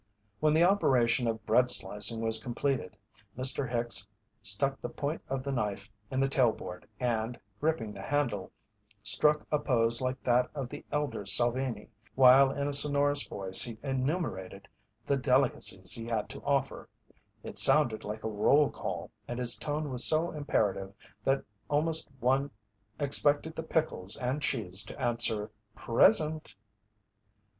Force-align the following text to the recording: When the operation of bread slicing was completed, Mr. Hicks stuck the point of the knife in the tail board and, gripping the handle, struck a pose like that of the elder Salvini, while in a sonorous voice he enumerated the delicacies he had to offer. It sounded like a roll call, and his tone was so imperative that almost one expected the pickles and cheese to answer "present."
When 0.39 0.55
the 0.55 0.63
operation 0.63 1.27
of 1.27 1.45
bread 1.45 1.69
slicing 1.69 2.21
was 2.21 2.41
completed, 2.41 2.97
Mr. 3.37 3.71
Hicks 3.71 4.07
stuck 4.41 4.81
the 4.81 4.89
point 4.89 5.21
of 5.29 5.43
the 5.43 5.51
knife 5.51 5.91
in 6.09 6.19
the 6.19 6.27
tail 6.27 6.51
board 6.51 6.87
and, 6.99 7.39
gripping 7.59 7.93
the 7.93 8.01
handle, 8.01 8.51
struck 9.03 9.45
a 9.51 9.59
pose 9.59 10.01
like 10.01 10.19
that 10.23 10.49
of 10.55 10.69
the 10.69 10.83
elder 10.91 11.27
Salvini, 11.27 11.87
while 12.15 12.49
in 12.49 12.67
a 12.67 12.73
sonorous 12.73 13.27
voice 13.27 13.61
he 13.61 13.77
enumerated 13.83 14.67
the 15.05 15.17
delicacies 15.17 15.91
he 15.91 16.05
had 16.07 16.29
to 16.29 16.41
offer. 16.41 16.89
It 17.43 17.59
sounded 17.59 18.03
like 18.03 18.23
a 18.23 18.27
roll 18.27 18.71
call, 18.71 19.11
and 19.27 19.37
his 19.37 19.55
tone 19.55 19.91
was 19.91 20.03
so 20.03 20.31
imperative 20.31 20.95
that 21.23 21.43
almost 21.69 22.09
one 22.19 22.49
expected 22.99 23.55
the 23.55 23.61
pickles 23.61 24.17
and 24.17 24.41
cheese 24.41 24.81
to 24.85 24.99
answer 24.99 25.51
"present." 25.75 26.55